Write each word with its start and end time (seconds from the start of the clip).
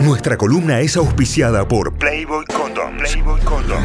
Nuestra 0.00 0.36
columna 0.36 0.80
es 0.80 0.96
auspiciada 0.96 1.66
por 1.66 1.94
Playboy 1.94 2.44
Condom. 2.46 2.98
Playboy 2.98 3.40
Condom. 3.40 3.82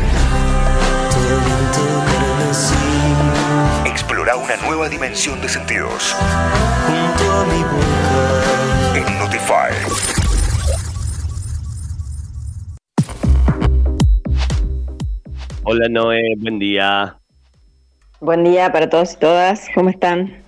Explora 3.85 4.35
una 4.35 4.57
nueva 4.57 4.89
dimensión 4.89 5.41
de 5.41 5.49
sentidos. 5.49 6.15
En 8.95 9.19
Notify. 9.19 9.73
Hola 15.63 15.87
Noé, 15.89 16.21
buen 16.39 16.59
día. 16.59 17.17
Buen 18.19 18.43
día 18.43 18.71
para 18.71 18.89
todos 18.89 19.13
y 19.13 19.17
todas. 19.17 19.67
¿Cómo 19.73 19.89
están? 19.89 20.42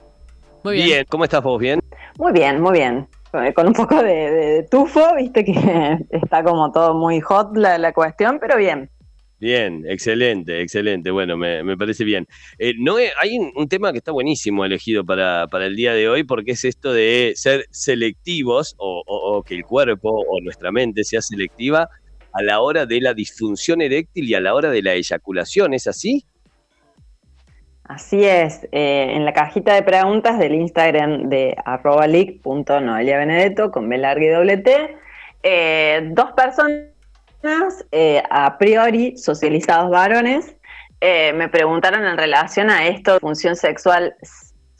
Muy 0.66 0.77
bien. 0.77 1.05
¿cómo 1.09 1.23
estás 1.25 1.43
vos? 1.43 1.59
¿Bien? 1.59 1.79
Muy 2.18 2.32
bien, 2.32 2.59
muy 2.59 2.79
bien. 2.79 3.07
Con 3.54 3.68
un 3.68 3.74
poco 3.74 4.01
de, 4.01 4.65
tufo, 4.71 5.15
viste 5.15 5.46
que 5.46 5.54
está 6.10 6.43
como 6.43 6.71
todo 6.71 6.96
muy 6.96 7.21
hot 7.21 7.55
la, 7.55 7.93
cuestión, 7.93 8.39
pero 8.41 8.57
bien. 8.57 8.89
Bien, 9.38 9.86
excelente, 9.88 10.61
excelente. 10.61 11.11
Bueno, 11.11 11.38
me, 11.38 11.78
parece 11.78 12.04
bien. 12.04 12.25
Eh, 12.57 12.74
no, 12.79 12.96
hay 12.96 13.38
un, 13.38 13.68
tema 13.69 13.91
que 13.91 14.00
está 14.00 14.11
buenísimo 14.11 14.65
elegido 14.65 15.05
para, 15.05 15.46
para, 15.51 15.68
el 15.68 15.75
día 15.75 15.93
de 15.93 16.10
hoy, 16.10 16.24
porque 16.24 16.54
es 16.54 16.66
esto 16.66 16.91
de 16.93 17.33
ser 17.36 17.68
selectivos 17.69 18.74
o, 18.79 19.04
o, 19.05 19.43
que 19.43 19.54
el 19.54 19.66
cuerpo 19.66 20.10
o 20.10 20.41
nuestra 20.41 20.71
mente 20.71 21.04
sea 21.04 21.21
selectiva 21.21 21.88
a 22.33 22.41
la 22.41 22.60
hora 22.61 22.88
de 22.88 23.02
la 23.02 23.13
disfunción 23.13 23.82
eréctil 23.82 24.27
y 24.27 24.33
a 24.33 24.41
la 24.41 24.55
hora 24.55 24.71
de 24.71 24.82
la 24.82 24.96
eyaculación. 24.96 25.75
¿Es 25.75 25.86
así? 25.86 26.25
Así 27.88 28.25
es, 28.25 28.68
eh, 28.71 29.12
en 29.12 29.25
la 29.25 29.34
cajita 29.34 29.75
de 29.75 29.84
preguntas 29.84 30.39
del 30.39 30.56
Instagram 30.56 31.30
de 31.30 31.56
arroba 31.66 32.08
benedetto 32.08 33.70
con 33.70 33.88
B 33.88 33.98
larga 34.00 34.25
y 34.25 34.30
doble 34.30 34.58
T, 34.58 34.98
eh, 35.44 36.09
dos 36.11 36.31
personas 36.31 36.89
eh, 37.92 38.23
a 38.31 38.58
priori 38.58 39.16
socializados 39.17 39.92
varones 39.92 40.55
me 41.36 41.47
preguntaron 41.50 42.03
en 42.03 42.17
relación 42.17 42.72
a 42.72 42.88
esto 42.88 43.19
función 43.19 43.55
sexual 43.55 44.16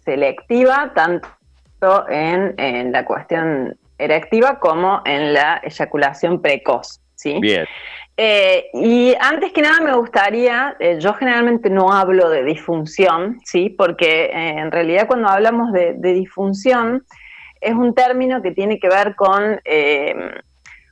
selectiva, 0.04 0.92
tanto 0.96 2.10
en, 2.10 2.56
en 2.58 2.92
la 2.92 3.06
cuestión 3.06 3.78
erectiva 4.00 4.60
como 4.60 5.04
en 5.06 5.34
la 5.34 5.62
eyaculación 5.64 6.42
precoz. 6.42 7.00
¿sí? 7.14 7.40
Bien. 7.40 7.68
Eh, 8.18 8.70
y 8.74 9.14
antes 9.20 9.52
que 9.52 9.62
nada 9.62 9.82
me 9.82 9.94
gustaría, 9.94 10.76
eh, 10.80 11.00
yo 11.00 11.14
generalmente 11.16 11.70
no 11.70 11.92
hablo 11.92 12.30
de 12.30 12.44
disfunción, 12.44 13.40
¿sí? 13.44 13.70
porque 13.70 14.26
eh, 14.26 14.58
en 14.58 14.72
realidad 14.72 15.08
cuando 15.08 15.28
hablamos 15.28 15.74
de, 15.74 15.96
disfunción 15.96 17.04
es 17.60 17.74
un 17.74 17.94
término 17.94 18.42
que 18.42 18.52
tiene 18.52 18.80
que 18.80 18.88
ver 18.88 19.16
con 19.16 19.60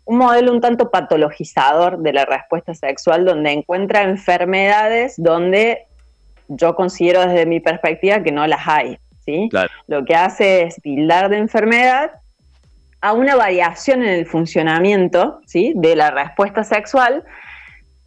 un 0.06 0.18
modelo 0.18 0.52
un 0.52 0.60
tanto 0.60 0.92
patologizador 0.92 2.00
de 2.00 2.12
la 2.12 2.26
respuesta 2.26 2.74
sexual, 2.74 3.26
donde 3.26 3.52
encuentra 3.52 4.04
enfermedades 4.04 5.14
donde 5.18 5.86
yo 6.48 6.76
considero 6.76 7.22
desde 7.22 7.46
mi 7.46 7.60
perspectiva 7.60 8.22
que 8.22 8.32
no 8.32 8.46
las 8.48 8.68
hay. 8.68 8.98
¿sí? 9.24 9.50
Lo 9.88 10.04
que 10.04 10.16
hace 10.16 10.64
es 10.64 10.76
tildar 10.82 11.30
de 11.30 11.38
enfermedad 11.38 12.12
a 13.04 13.12
una 13.12 13.36
variación 13.36 14.02
en 14.02 14.12
el 14.12 14.26
funcionamiento 14.26 15.42
¿sí? 15.46 15.74
de 15.76 15.94
la 15.94 16.10
respuesta 16.10 16.64
sexual 16.64 17.26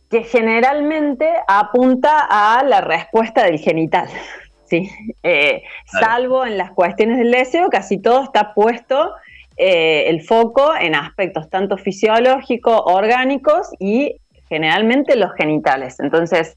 que 0.08 0.22
generalmente 0.22 1.28
apunta 1.46 2.26
a 2.30 2.64
la 2.64 2.80
respuesta 2.80 3.44
del 3.44 3.58
genital. 3.58 4.08
¿sí? 4.64 4.90
Eh, 5.22 5.62
salvo 5.84 6.46
en 6.46 6.56
las 6.56 6.70
cuestiones 6.70 7.18
del 7.18 7.30
deseo, 7.30 7.68
casi 7.68 7.98
todo 7.98 8.24
está 8.24 8.54
puesto 8.54 9.12
eh, 9.58 10.04
el 10.06 10.22
foco 10.22 10.74
en 10.74 10.94
aspectos 10.94 11.50
tanto 11.50 11.76
fisiológicos, 11.76 12.80
orgánicos 12.86 13.68
y 13.78 14.16
generalmente 14.48 15.14
los 15.16 15.34
genitales. 15.34 16.00
Entonces, 16.00 16.56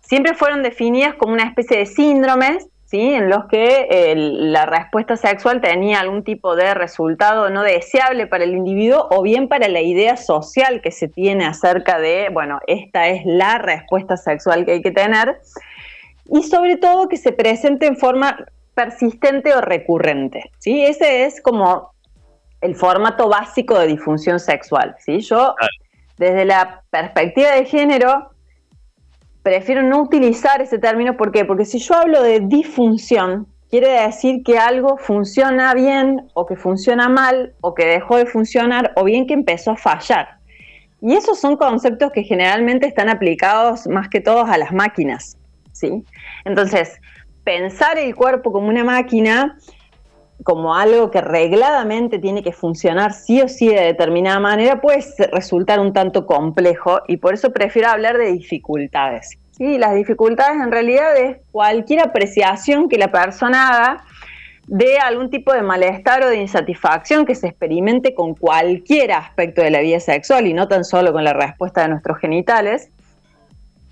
siempre 0.00 0.32
fueron 0.32 0.62
definidas 0.62 1.16
como 1.16 1.34
una 1.34 1.44
especie 1.44 1.76
de 1.76 1.84
síndromes 1.84 2.66
¿sí? 2.88 3.00
en 3.14 3.28
los 3.28 3.44
que 3.46 4.14
la 4.16 4.64
respuesta 4.64 5.16
sexual 5.16 5.60
tenía 5.60 6.00
algún 6.00 6.24
tipo 6.24 6.56
de 6.56 6.72
resultado 6.72 7.50
no 7.50 7.62
deseable 7.62 8.26
para 8.26 8.44
el 8.44 8.54
individuo 8.54 9.08
o 9.10 9.22
bien 9.22 9.46
para 9.48 9.68
la 9.68 9.82
idea 9.82 10.16
social 10.16 10.80
que 10.80 10.90
se 10.90 11.06
tiene 11.06 11.44
acerca 11.44 11.98
de, 11.98 12.30
bueno, 12.32 12.60
esta 12.66 13.08
es 13.08 13.22
la 13.26 13.58
respuesta 13.58 14.16
sexual 14.16 14.64
que 14.64 14.72
hay 14.72 14.82
que 14.82 14.90
tener, 14.90 15.38
y 16.30 16.42
sobre 16.44 16.76
todo 16.76 17.08
que 17.08 17.18
se 17.18 17.32
presente 17.32 17.86
en 17.86 17.96
forma 17.96 18.38
persistente 18.74 19.54
o 19.54 19.60
recurrente. 19.60 20.50
¿sí? 20.58 20.82
Ese 20.82 21.26
es 21.26 21.42
como 21.42 21.92
el 22.62 22.74
formato 22.74 23.28
básico 23.28 23.78
de 23.78 23.86
disfunción 23.86 24.40
sexual. 24.40 24.96
¿sí? 24.98 25.20
Yo, 25.20 25.54
desde 26.16 26.46
la 26.46 26.82
perspectiva 26.90 27.50
de 27.50 27.66
género, 27.66 28.30
prefiero 29.42 29.82
no 29.82 30.02
utilizar 30.02 30.60
ese 30.60 30.78
término. 30.78 31.16
¿Por 31.16 31.32
qué? 31.32 31.44
Porque 31.44 31.64
si 31.64 31.78
yo 31.78 31.94
hablo 31.94 32.22
de 32.22 32.40
disfunción, 32.40 33.46
quiere 33.70 33.88
decir 34.02 34.42
que 34.44 34.58
algo 34.58 34.96
funciona 34.96 35.74
bien 35.74 36.28
o 36.34 36.46
que 36.46 36.56
funciona 36.56 37.08
mal 37.08 37.54
o 37.60 37.74
que 37.74 37.86
dejó 37.86 38.16
de 38.16 38.26
funcionar 38.26 38.92
o 38.96 39.04
bien 39.04 39.26
que 39.26 39.34
empezó 39.34 39.72
a 39.72 39.76
fallar. 39.76 40.38
Y 41.00 41.14
esos 41.14 41.38
son 41.38 41.56
conceptos 41.56 42.10
que 42.12 42.24
generalmente 42.24 42.86
están 42.86 43.08
aplicados 43.08 43.86
más 43.86 44.08
que 44.08 44.20
todos 44.20 44.48
a 44.48 44.58
las 44.58 44.72
máquinas. 44.72 45.38
¿sí? 45.72 46.04
Entonces, 46.44 47.00
pensar 47.44 47.98
el 47.98 48.14
cuerpo 48.14 48.52
como 48.52 48.68
una 48.68 48.84
máquina, 48.84 49.56
como 50.44 50.74
algo 50.74 51.10
que 51.10 51.20
regladamente 51.20 52.18
tiene 52.18 52.42
que 52.42 52.52
funcionar 52.52 53.12
sí 53.12 53.40
o 53.40 53.48
sí 53.48 53.68
de 53.68 53.80
determinada 53.80 54.40
manera, 54.40 54.80
puede 54.80 55.04
resultar 55.32 55.80
un 55.80 55.92
tanto 55.92 56.26
complejo 56.26 57.00
y 57.08 57.16
por 57.16 57.34
eso 57.34 57.52
prefiero 57.52 57.88
hablar 57.88 58.16
de 58.18 58.32
dificultades. 58.32 59.38
Sí, 59.52 59.76
las 59.76 59.94
dificultades 59.94 60.60
en 60.62 60.70
realidad 60.70 61.16
es 61.16 61.38
cualquier 61.50 62.00
apreciación 62.00 62.88
que 62.88 62.96
la 62.96 63.10
persona 63.10 63.68
haga 63.68 64.04
de 64.68 64.98
algún 64.98 65.30
tipo 65.30 65.52
de 65.52 65.62
malestar 65.62 66.22
o 66.22 66.28
de 66.28 66.36
insatisfacción 66.36 67.24
que 67.24 67.34
se 67.34 67.48
experimente 67.48 68.14
con 68.14 68.34
cualquier 68.34 69.12
aspecto 69.12 69.62
de 69.62 69.70
la 69.70 69.80
vida 69.80 69.98
sexual 69.98 70.46
y 70.46 70.52
no 70.52 70.68
tan 70.68 70.84
solo 70.84 71.12
con 71.12 71.24
la 71.24 71.32
respuesta 71.32 71.82
de 71.82 71.88
nuestros 71.88 72.18
genitales, 72.18 72.90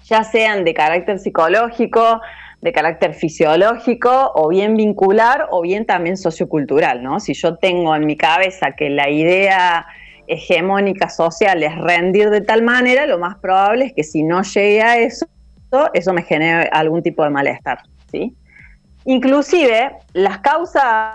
ya 0.04 0.22
sean 0.22 0.64
de 0.64 0.74
carácter 0.74 1.18
psicológico, 1.18 2.20
de 2.66 2.72
carácter 2.72 3.14
fisiológico 3.14 4.32
o 4.34 4.48
bien 4.48 4.76
vincular 4.76 5.46
o 5.52 5.62
bien 5.62 5.86
también 5.86 6.16
sociocultural, 6.16 7.00
¿no? 7.00 7.20
Si 7.20 7.32
yo 7.32 7.56
tengo 7.58 7.94
en 7.94 8.04
mi 8.04 8.16
cabeza 8.16 8.72
que 8.72 8.90
la 8.90 9.08
idea 9.08 9.86
hegemónica 10.26 11.08
social 11.08 11.62
es 11.62 11.76
rendir 11.78 12.28
de 12.28 12.40
tal 12.40 12.64
manera, 12.64 13.06
lo 13.06 13.20
más 13.20 13.36
probable 13.36 13.84
es 13.84 13.92
que 13.92 14.02
si 14.02 14.24
no 14.24 14.42
llegue 14.42 14.82
a 14.82 14.98
eso, 14.98 15.26
eso 15.94 16.12
me 16.12 16.24
genera 16.24 16.68
algún 16.72 17.04
tipo 17.04 17.22
de 17.22 17.30
malestar, 17.30 17.78
¿sí? 18.10 18.34
Inclusive, 19.04 19.92
las 20.12 20.38
causas 20.38 21.14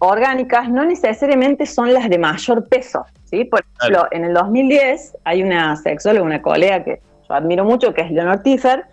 orgánicas 0.00 0.68
no 0.68 0.84
necesariamente 0.84 1.64
son 1.64 1.94
las 1.94 2.08
de 2.08 2.18
mayor 2.18 2.68
peso, 2.68 3.06
¿sí? 3.22 3.44
Por 3.44 3.64
ejemplo, 3.78 4.08
en 4.10 4.24
el 4.24 4.34
2010 4.34 5.18
hay 5.22 5.44
una 5.44 5.76
sexóloga, 5.76 6.26
una 6.26 6.42
colega 6.42 6.82
que 6.82 7.00
yo 7.28 7.34
admiro 7.36 7.64
mucho, 7.64 7.94
que 7.94 8.00
es 8.00 8.10
Leonor 8.10 8.42
Tiffer, 8.42 8.84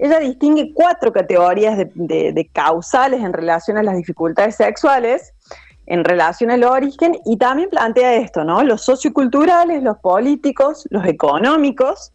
ella 0.00 0.18
distingue 0.18 0.72
cuatro 0.74 1.12
categorías 1.12 1.76
de, 1.76 2.50
causales 2.52 3.20
en 3.20 3.34
relación 3.34 3.76
a 3.76 3.82
las 3.82 3.96
dificultades 3.96 4.56
sexuales, 4.56 5.34
en 5.86 6.04
relación 6.04 6.50
al 6.50 6.64
origen, 6.64 7.18
y 7.26 7.36
también 7.36 7.68
plantea 7.68 8.14
esto, 8.14 8.42
¿no? 8.44 8.62
Los 8.62 8.82
socioculturales, 8.82 9.82
los 9.82 9.98
políticos, 9.98 10.86
los 10.90 11.04
económicos, 11.04 12.12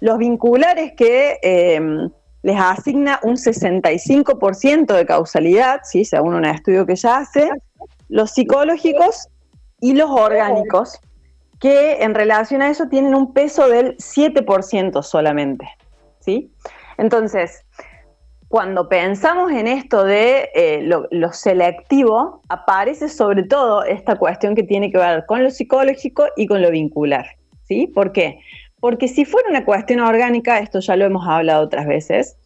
los 0.00 0.18
vinculares 0.18 0.92
que 0.96 1.38
em, 1.42 2.10
les 2.42 2.58
asigna 2.58 3.20
un 3.22 3.36
65% 3.36 4.94
de 4.94 5.06
causalidad, 5.06 5.80
¿sí? 5.84 6.04
según 6.04 6.34
un 6.34 6.44
estudio 6.44 6.86
que 6.86 6.92
ella 6.92 7.18
hace, 7.18 7.48
los 8.08 8.32
psicológicos 8.32 9.28
y 9.80 9.94
los 9.94 10.10
orgánicos, 10.10 10.98
que 11.60 12.02
en 12.02 12.14
relación 12.14 12.62
a 12.62 12.70
eso 12.70 12.86
tienen 12.88 13.14
un 13.14 13.32
peso 13.32 13.68
del 13.68 13.96
7% 13.98 15.02
solamente. 15.02 15.68
¿sí? 16.20 16.50
Entonces, 16.98 17.64
cuando 18.48 18.88
pensamos 18.88 19.50
en 19.52 19.66
esto 19.66 20.04
de 20.04 20.50
eh, 20.54 20.80
lo, 20.82 21.06
lo, 21.10 21.32
selectivo, 21.32 22.42
aparece 22.48 23.08
sobre 23.08 23.42
todo 23.42 23.84
esta 23.84 24.16
cuestión 24.16 24.54
que 24.54 24.62
tiene 24.62 24.90
que 24.90 24.98
ver 24.98 25.24
con 25.26 25.42
lo 25.42 25.50
psicológico 25.50 26.26
y 26.36 26.46
con 26.46 26.62
lo 26.62 26.70
vincular. 26.70 27.26
¿sí? 27.64 27.86
¿Por 27.86 28.12
qué? 28.12 28.40
Porque 28.80 29.08
si 29.08 29.24
fuera 29.24 29.50
una 29.50 29.64
cuestión 29.64 30.00
orgánica, 30.00 30.58
esto 30.58 30.80
ya 30.80 30.96
lo 30.96 31.04
hemos 31.04 31.26
hablado 31.26 31.64
otras 31.64 31.86
veces, 31.86 32.36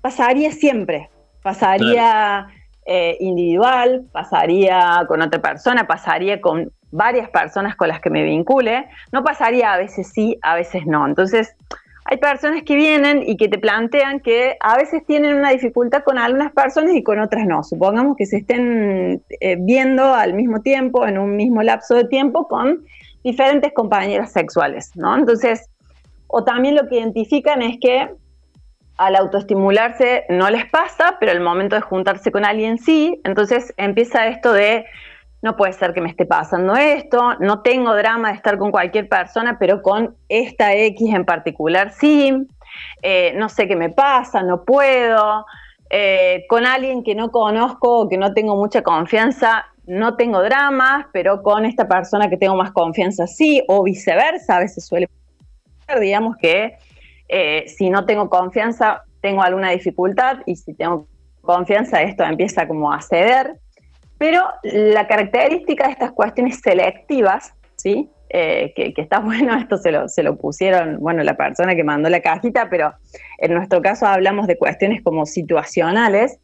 pasaría 0.00 0.50
siempre, 0.50 1.08
pasaría 1.42 2.48
eh, 2.86 3.16
individual, 3.20 4.04
pasaría 4.10 5.04
con 5.06 5.22
otra 5.22 5.40
persona, 5.40 5.86
pasaría 5.86 6.40
con 6.40 6.72
varias 6.90 7.30
personas 7.30 7.76
con 7.76 7.88
las 7.88 8.00
que 8.00 8.10
me 8.10 8.24
vincule, 8.24 8.86
no 9.12 9.22
pasaría 9.22 9.72
a 9.72 9.78
veces 9.78 10.10
sí, 10.12 10.38
a 10.42 10.54
veces 10.54 10.86
no. 10.86 11.06
Entonces, 11.06 11.54
hay 12.12 12.18
personas 12.18 12.62
que 12.64 12.76
vienen 12.76 13.22
y 13.26 13.38
que 13.38 13.48
te 13.48 13.58
plantean 13.58 14.20
que 14.20 14.58
a 14.60 14.76
veces 14.76 15.02
tienen 15.06 15.34
una 15.34 15.48
dificultad 15.48 16.04
con 16.04 16.18
algunas 16.18 16.52
personas 16.52 16.94
y 16.94 17.02
con 17.02 17.18
otras 17.18 17.46
no. 17.46 17.64
Supongamos 17.64 18.16
que 18.18 18.26
se 18.26 18.36
estén 18.36 19.24
eh, 19.40 19.56
viendo 19.58 20.12
al 20.12 20.34
mismo 20.34 20.60
tiempo, 20.60 21.06
en 21.06 21.16
un 21.16 21.36
mismo 21.36 21.62
lapso 21.62 21.94
de 21.94 22.04
tiempo, 22.04 22.48
con 22.48 22.84
diferentes 23.24 23.72
compañeras 23.72 24.30
sexuales, 24.30 24.90
¿no? 24.94 25.16
Entonces, 25.16 25.70
o 26.26 26.44
también 26.44 26.74
lo 26.74 26.86
que 26.86 26.96
identifican 26.96 27.62
es 27.62 27.78
que 27.80 28.10
al 28.98 29.16
autoestimularse 29.16 30.24
no 30.28 30.50
les 30.50 30.66
pasa, 30.66 31.16
pero 31.18 31.32
el 31.32 31.40
momento 31.40 31.76
de 31.76 31.80
juntarse 31.80 32.30
con 32.30 32.44
alguien 32.44 32.76
sí, 32.76 33.22
entonces 33.24 33.72
empieza 33.78 34.26
esto 34.26 34.52
de 34.52 34.84
no 35.42 35.56
puede 35.56 35.72
ser 35.72 35.92
que 35.92 36.00
me 36.00 36.08
esté 36.08 36.24
pasando 36.24 36.74
esto, 36.76 37.34
no 37.40 37.60
tengo 37.62 37.94
drama 37.94 38.28
de 38.28 38.36
estar 38.36 38.58
con 38.58 38.70
cualquier 38.70 39.08
persona, 39.08 39.58
pero 39.58 39.82
con 39.82 40.16
esta 40.28 40.72
X 40.74 41.12
en 41.12 41.24
particular 41.24 41.92
sí, 41.92 42.46
eh, 43.02 43.34
no 43.36 43.48
sé 43.48 43.66
qué 43.66 43.76
me 43.76 43.90
pasa, 43.90 44.42
no 44.42 44.64
puedo, 44.64 45.44
eh, 45.90 46.44
con 46.48 46.64
alguien 46.64 47.02
que 47.02 47.16
no 47.16 47.30
conozco 47.30 48.00
o 48.00 48.08
que 48.08 48.16
no 48.16 48.32
tengo 48.32 48.56
mucha 48.56 48.82
confianza, 48.82 49.66
no 49.84 50.16
tengo 50.16 50.40
dramas, 50.42 51.06
pero 51.12 51.42
con 51.42 51.64
esta 51.64 51.88
persona 51.88 52.30
que 52.30 52.36
tengo 52.36 52.54
más 52.54 52.70
confianza 52.70 53.26
sí, 53.26 53.62
o 53.66 53.82
viceversa, 53.82 54.56
a 54.56 54.60
veces 54.60 54.86
suele 54.86 55.08
pasar, 55.80 56.00
digamos 56.00 56.36
que 56.36 56.76
eh, 57.28 57.64
si 57.66 57.90
no 57.90 58.06
tengo 58.06 58.30
confianza, 58.30 59.02
tengo 59.20 59.42
alguna 59.42 59.70
dificultad 59.70 60.38
y 60.46 60.54
si 60.54 60.72
tengo 60.74 61.08
confianza, 61.40 62.00
esto 62.02 62.22
empieza 62.22 62.68
como 62.68 62.92
a 62.92 63.00
ceder. 63.00 63.56
Pero 64.22 64.44
la 64.62 65.08
característica 65.08 65.86
de 65.86 65.94
estas 65.94 66.12
cuestiones 66.12 66.60
selectivas, 66.60 67.54
¿sí? 67.74 68.08
Eh, 68.28 68.72
que, 68.76 68.94
está 68.96 69.18
bueno, 69.18 69.52
esto 69.56 69.78
se 69.78 69.90
lo, 69.90 70.08
se 70.08 70.22
lo 70.22 70.36
pusieron, 70.36 71.00
bueno, 71.00 71.24
la 71.24 71.36
persona 71.36 71.74
que 71.74 71.82
mandó 71.82 72.08
la 72.08 72.20
cajita, 72.20 72.70
pero 72.70 72.94
en 73.38 73.52
nuestro 73.52 73.82
caso 73.82 74.06
hablamos 74.06 74.46
de 74.46 74.56
cuestiones 74.56 75.02
como 75.02 75.26
situacionales, 75.26 76.38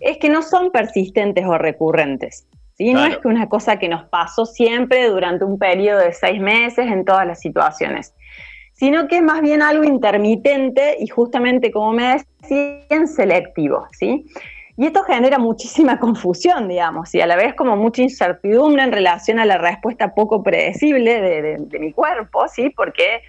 es 0.00 0.16
que 0.16 0.30
no 0.30 0.40
son 0.40 0.70
persistentes 0.70 1.44
o 1.44 1.58
recurrentes. 1.58 2.48
¿sí? 2.78 2.94
No 2.94 3.04
es 3.04 3.18
que 3.18 3.28
una 3.28 3.46
cosa 3.46 3.78
que 3.78 3.90
nos 3.90 4.04
pasó 4.04 4.46
siempre 4.46 5.06
durante 5.10 5.44
un 5.44 5.58
periodo 5.58 5.98
de 5.98 6.14
seis 6.14 6.40
meses 6.40 6.86
en 6.86 7.04
todas 7.04 7.26
las 7.26 7.40
situaciones, 7.40 8.14
sino 8.72 9.06
que 9.06 9.16
es 9.16 9.22
más 9.22 9.42
bien 9.42 9.60
algo 9.60 9.84
intermitente 9.84 10.96
y 10.98 11.08
justamente, 11.08 11.70
como 11.72 11.92
me 11.92 12.24
decían, 12.40 13.06
selectivo. 13.06 13.86
¿sí? 13.92 14.24
Y 14.78 14.86
esto 14.86 15.02
genera 15.02 15.38
muchísima 15.40 15.98
confusión, 16.00 16.68
digamos, 16.68 17.12
y 17.12 17.20
a 17.20 17.26
la 17.26 17.36
vez 17.36 17.54
como 17.54 17.76
mucha 17.76 18.00
incertidumbre 18.00 18.84
en 18.84 18.92
relación 18.92 19.40
a 19.40 19.44
la 19.44 19.58
respuesta 19.58 20.14
poco 20.14 20.42
predecible 20.42 21.20
de, 21.20 21.78
mi 21.80 21.92
cuerpo, 21.92 22.46
¿sí? 22.46 22.70
Porque 22.70 23.22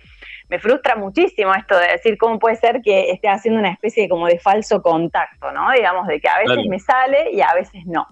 me 0.47 0.59
frustra 0.59 0.95
muchísimo 0.95 1.53
esto 1.55 1.75
de 1.75 1.87
decir 1.87 2.17
cómo 2.19 2.37
puede 2.37 2.55
ser 2.55 2.81
que 2.83 3.09
esté 3.09 3.29
haciendo 3.29 3.59
una 3.59 3.71
especie 3.71 4.03
de 4.03 4.09
como 4.09 4.27
de 4.27 4.37
falso 4.37 4.81
contacto, 4.83 5.51
¿no? 5.51 5.71
Digamos, 5.71 6.07
de 6.07 6.21
que 6.21 6.29
a 6.29 6.37
veces 6.37 6.65
me 6.69 6.79
sale 6.79 7.31
y 7.33 7.41
a 7.41 7.53
veces 7.55 7.83
no. 7.87 8.05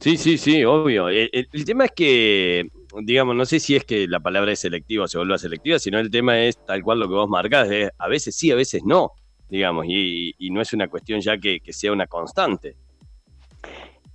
Sí, 0.00 0.16
sí, 0.16 0.36
sí, 0.36 0.64
obvio. 0.64 1.08
El, 1.08 1.46
tema 1.64 1.84
es 1.84 1.92
que, 1.92 2.66
digamos, 3.02 3.36
no 3.36 3.44
sé 3.44 3.60
si 3.60 3.76
es 3.76 3.84
que 3.84 4.08
la 4.08 4.18
palabra 4.18 4.50
es 4.50 4.58
selectiva 4.58 5.04
o 5.04 5.08
se 5.08 5.18
vuelve 5.18 5.38
selectiva, 5.38 5.78
sino 5.78 6.00
el 6.00 6.10
tema 6.10 6.40
es 6.40 6.58
tal 6.66 6.82
cual 6.82 6.98
lo 6.98 7.06
que 7.06 7.14
vos 7.14 7.28
marcás, 7.28 7.68
de 7.68 7.90
a 7.96 8.08
veces 8.08 8.34
sí, 8.34 8.50
a 8.50 8.56
veces 8.56 8.82
no 8.84 9.12
digamos, 9.50 9.84
y, 9.88 10.34
no 10.50 10.60
es 10.60 10.72
una 10.72 10.88
cuestión 10.88 11.20
ya 11.20 11.36
que, 11.38 11.60
sea 11.70 11.92
una 11.92 12.06
constante. 12.06 12.76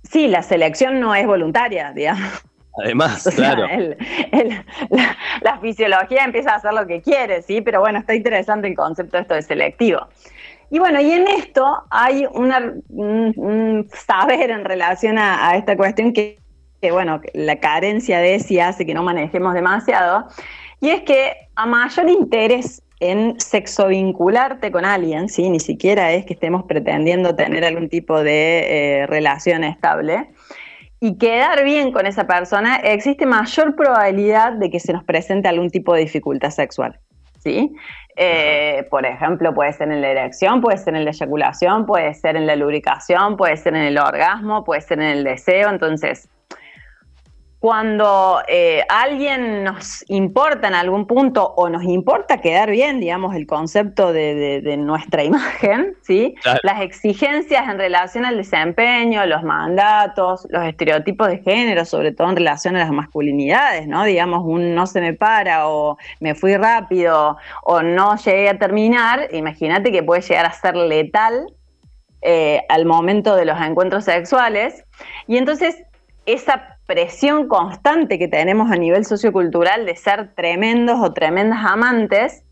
Sí, 0.02 0.28
la 0.28 0.42
selección 0.42 1.00
no 1.00 1.14
es 1.14 1.26
voluntaria, 1.26 1.92
digamos. 1.92 2.44
Además, 2.82 3.28
claro. 3.34 3.66
la, 5.40 5.58
fisiología 5.60 6.24
empieza 6.24 6.52
a 6.52 6.56
hacer 6.56 6.72
lo 6.72 6.86
que 6.86 7.00
quiere, 7.00 7.42
sí, 7.42 7.60
pero 7.60 7.80
bueno, 7.80 7.98
está 7.98 8.14
interesante 8.14 8.68
el 8.68 8.74
concepto 8.74 9.16
de 9.16 9.22
esto 9.22 9.34
de 9.34 9.42
selectivo. 9.42 10.00
Y 10.70 10.78
bueno, 10.78 11.00
y 11.00 11.10
en 11.12 11.26
esto 11.28 11.64
hay 11.90 12.26
una, 12.32 12.74
un, 12.88 13.88
saber 13.92 14.50
en 14.50 14.64
relación 14.64 15.16
a, 15.18 15.48
a 15.48 15.56
esta 15.56 15.76
cuestión 15.76 16.12
que, 16.12 16.38
que, 16.80 16.90
bueno, 16.90 17.20
la 17.34 17.56
carencia 17.60 18.18
de 18.18 18.40
si 18.40 18.58
hace 18.58 18.84
que 18.84 18.94
no 18.94 19.02
manejemos 19.02 19.54
demasiado, 19.54 20.26
y 20.80 20.90
es 20.90 21.02
que 21.02 21.32
a 21.54 21.66
mayor 21.66 22.08
interés 22.10 22.82
en 23.00 23.38
sexo 23.40 23.88
vincularte 23.88 24.72
con 24.72 24.84
alguien, 24.84 25.28
¿sí? 25.28 25.50
ni 25.50 25.60
siquiera 25.60 26.12
es 26.12 26.24
que 26.24 26.32
estemos 26.34 26.64
pretendiendo 26.64 27.36
tener 27.36 27.64
algún 27.64 27.88
tipo 27.88 28.22
de 28.22 29.00
eh, 29.00 29.06
relación 29.06 29.64
estable, 29.64 30.30
y 30.98 31.18
quedar 31.18 31.62
bien 31.64 31.92
con 31.92 32.06
esa 32.06 32.26
persona, 32.26 32.76
existe 32.76 33.26
mayor 33.26 33.76
probabilidad 33.76 34.52
de 34.52 34.70
que 34.70 34.80
se 34.80 34.92
nos 34.92 35.04
presente 35.04 35.48
algún 35.48 35.70
tipo 35.70 35.94
de 35.94 36.00
dificultad 36.00 36.50
sexual. 36.50 36.98
¿sí? 37.38 37.74
Eh, 38.16 38.86
por 38.90 39.04
ejemplo, 39.04 39.54
puede 39.54 39.72
ser 39.74 39.90
en 39.90 40.00
la 40.00 40.08
erección, 40.08 40.62
puede 40.62 40.78
ser 40.78 40.96
en 40.96 41.04
la 41.04 41.10
eyaculación, 41.10 41.84
puede 41.84 42.14
ser 42.14 42.36
en 42.36 42.46
la 42.46 42.56
lubricación, 42.56 43.36
puede 43.36 43.58
ser 43.58 43.74
en 43.76 43.82
el 43.82 43.98
orgasmo, 43.98 44.64
puede 44.64 44.80
ser 44.80 45.00
en 45.00 45.08
el 45.08 45.24
deseo. 45.24 45.68
Entonces, 45.68 46.30
cuando 47.58 48.42
eh, 48.48 48.84
alguien 48.88 49.64
nos 49.64 50.04
importa 50.08 50.68
en 50.68 50.74
algún 50.74 51.06
punto 51.06 51.54
o 51.56 51.68
nos 51.68 51.84
importa 51.84 52.38
quedar 52.40 52.70
bien, 52.70 53.00
digamos, 53.00 53.34
el 53.34 53.46
concepto 53.46 54.12
de, 54.12 54.76
nuestra 54.78 55.24
imagen, 55.24 55.96
¿sí? 56.02 56.34
Las 56.62 56.82
exigencias 56.82 57.68
en 57.68 57.78
relación 57.78 58.24
al 58.24 58.36
desempeño, 58.36 59.24
los 59.26 59.42
mandatos, 59.42 60.46
los 60.50 60.64
estereotipos 60.64 61.28
de 61.28 61.38
género, 61.38 61.84
sobre 61.84 62.12
todo 62.12 62.28
en 62.30 62.36
relación 62.36 62.76
a 62.76 62.80
las 62.80 62.90
masculinidades, 62.90 63.88
¿no? 63.88 64.04
Digamos, 64.04 64.42
un 64.44 64.74
no 64.74 64.86
se 64.86 65.00
me 65.00 65.14
para 65.14 65.68
o 65.68 65.96
me 66.20 66.34
fui 66.34 66.56
rápido 66.56 67.38
o 67.62 67.82
no 67.82 68.16
llegué 68.16 68.50
a 68.50 68.58
terminar, 68.58 69.28
imagínate 69.32 69.90
que 69.90 70.02
puede 70.02 70.20
llegar 70.20 70.46
a 70.46 70.52
ser 70.52 70.76
letal 70.76 71.46
eh, 72.22 72.62
al 72.68 72.84
momento 72.86 73.34
de 73.34 73.44
los 73.44 73.60
encuentros 73.60 74.04
sexuales. 74.04 74.84
Y 75.26 75.38
entonces 75.38 75.76
esa 76.26 76.75
presión 76.86 77.48
constante 77.48 78.18
que 78.18 78.28
tenemos 78.28 78.70
a 78.70 78.76
nivel 78.76 79.04
sociocultural 79.04 79.84
de 79.86 79.96
ser 79.96 80.34
tremendos 80.34 81.00
o 81.00 81.12
tremendas 81.12 81.60
amantes, 81.64 82.44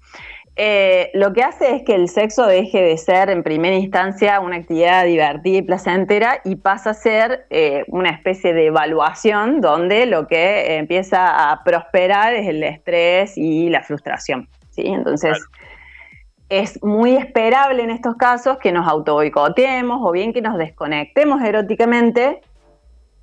eh, 0.57 1.11
lo 1.15 1.33
que 1.33 1.43
hace 1.43 1.75
es 1.75 1.83
que 1.83 1.97
el 1.97 2.09
sexo 2.09 2.47
deje 2.47 2.81
de 2.81 2.97
ser 2.97 3.29
en 3.29 3.43
primera 3.43 3.75
instancia 3.75 4.39
una 4.39 4.57
actividad 4.57 5.05
divertida 5.05 5.59
y 5.59 5.63
placentera 5.63 6.41
y 6.45 6.57
pasa 6.57 6.91
a 6.91 6.95
ser 6.95 7.47
eh, 7.51 7.85
una 7.89 8.11
especie 8.11 8.55
de 8.55 8.67
evaluación 8.67 9.61
donde 9.61 10.07
lo 10.07 10.29
que 10.29 10.77
empieza 10.77 11.51
a 11.51 11.65
prosperar 11.65 12.35
es 12.35 12.47
el 12.47 12.63
estrés 12.63 13.37
y 13.37 13.69
la 13.69 13.83
frustración. 13.83 14.49
¿sí? 14.71 14.83
Entonces, 14.87 15.45
es 16.49 16.81
muy 16.85 17.17
esperable 17.17 17.83
en 17.83 17.91
estos 17.91 18.15
casos 18.15 18.59
que 18.59 18.71
nos 18.71 18.87
auto 18.87 19.15
boicoteemos 19.15 19.99
o 20.03 20.13
bien 20.13 20.33
que 20.33 20.41
nos 20.41 20.57
desconectemos 20.57 21.43
eróticamente 21.43 22.43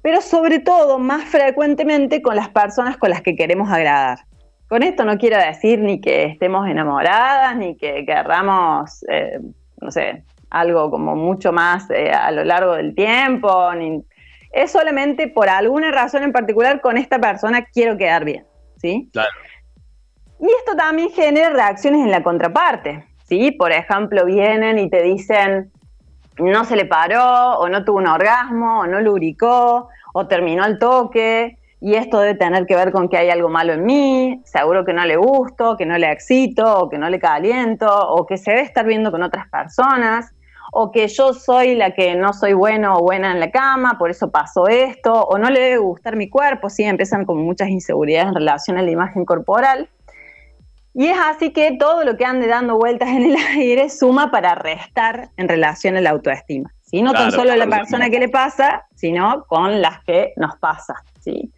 pero 0.02 0.22
sobre 0.22 0.60
todo 0.60 1.00
más 1.00 1.26
frecuentemente 1.26 2.22
con 2.22 2.36
las 2.36 2.50
personas 2.50 2.98
con 2.98 3.10
las 3.10 3.22
que 3.22 3.36
queremos 3.36 3.72
agradar. 3.72 4.20
Con 4.68 4.84
esto 4.84 5.04
no 5.04 5.18
quiero 5.18 5.38
decir 5.38 5.80
ni 5.80 6.00
que 6.00 6.24
estemos 6.24 6.68
enamoradas, 6.68 7.58
ni 7.58 7.76
que 7.76 8.06
querramos, 8.06 9.04
eh, 9.10 9.40
no 9.82 9.92
sé, 9.92 10.24
algo 10.50 10.90
como 10.90 11.16
mucho 11.16 11.52
más 11.52 11.90
eh, 11.90 12.12
a 12.12 12.32
lo 12.32 12.44
largo 12.44 12.74
del 12.74 12.96
tiempo, 12.96 13.74
ni... 13.76 14.04
es 14.52 14.72
solamente 14.72 15.28
por 15.28 15.50
alguna 15.50 15.92
razón 15.92 16.24
en 16.24 16.32
particular 16.32 16.82
con 16.82 16.98
esta 16.98 17.20
persona 17.20 17.66
quiero 17.66 17.98
quedar 17.98 18.26
bien, 18.26 18.46
¿sí? 18.78 19.10
Claro. 19.12 19.30
Y 20.40 20.48
esto 20.60 20.76
también 20.76 21.10
genera 21.10 21.50
reacciones 21.52 22.02
en 22.02 22.12
la 22.12 22.24
contraparte, 22.24 23.06
¿sí? 23.26 23.52
Por 23.52 23.72
ejemplo, 23.72 24.26
vienen 24.26 24.80
y 24.80 24.90
te 24.90 25.04
dicen, 25.04 25.72
no 26.38 26.66
se 26.66 26.76
le 26.76 26.86
paró, 26.86 27.60
o 27.60 27.70
no 27.70 27.86
tuvo 27.86 28.00
un 28.00 28.08
orgasmo, 28.08 28.80
o 28.80 28.88
no 28.88 29.02
lubricó, 29.02 29.90
o 30.14 30.28
terminó 30.28 30.66
el 30.66 30.80
toque, 30.80 31.58
y 31.84 31.96
esto 31.96 32.20
debe 32.20 32.36
tener 32.36 32.68
que 32.68 32.76
ver 32.76 32.92
con 32.92 33.10
que 33.10 33.18
hay 33.18 33.32
algo 33.32 33.50
malo 33.50 33.74
en 33.74 33.84
mí, 33.84 34.40
seguro 34.46 34.86
que 34.86 34.94
no 34.94 35.04
le 35.04 35.18
gusto, 35.18 35.76
que 35.78 35.88
no 35.88 35.98
le 35.98 36.12
excito, 36.12 36.80
o 36.80 36.90
que 36.90 37.00
no 37.00 37.10
le 37.10 37.20
caliento, 37.20 37.88
o 37.90 38.28
que 38.28 38.38
se 38.38 38.52
debe 38.52 38.64
estar 38.64 38.86
viendo 38.86 39.12
con 39.12 39.24
otras 39.24 39.50
personas, 39.50 40.32
o 40.72 40.92
que 40.92 41.08
yo 41.08 41.34
soy 41.34 41.76
la 41.76 41.92
que 41.92 42.16
no 42.16 42.34
soy 42.34 42.54
bueno 42.54 42.98
o 42.98 43.02
buena 43.02 43.32
en 43.32 43.40
la 43.40 43.50
cama, 43.50 43.98
por 43.98 44.12
eso 44.12 44.30
pasó 44.30 44.68
esto, 44.68 45.24
o 45.24 45.40
no 45.40 45.50
le 45.50 45.60
debe 45.60 45.78
gustar 45.80 46.16
mi 46.16 46.30
cuerpo, 46.30 46.70
sí, 46.70 46.84
empiezan 46.84 47.26
con 47.26 47.40
muchas 47.40 47.70
inseguridades 47.70 48.30
en 48.30 48.36
relación 48.36 48.78
a 48.78 48.84
la 48.84 48.92
imagen 48.92 49.26
corporal. 49.26 49.90
Y 50.94 51.08
es 51.08 51.18
así 51.18 51.52
que 51.52 51.78
todo 51.80 52.04
lo 52.04 52.16
que 52.16 52.26
ande 52.26 52.48
dando 52.48 52.78
vueltas 52.78 53.10
en 53.10 53.24
el 53.24 53.36
aire 53.58 53.90
suma 53.90 54.30
para 54.30 54.54
restar 54.54 55.30
en 55.36 55.50
relación 55.50 55.98
a 55.98 56.02
la 56.02 56.12
autoestima. 56.12 56.72
¿Sí? 56.92 57.02
No 57.02 57.14
tan 57.14 57.32
solo 57.32 57.56
la 57.56 57.68
persona 57.68 58.10
que 58.10 58.20
le 58.20 58.30
pasa, 58.30 58.86
sino 58.96 59.46
con 59.48 59.82
las 59.82 60.04
que 60.04 60.34
nos 60.36 60.58
pasa. 60.58 60.96
¿sí? 61.22 61.50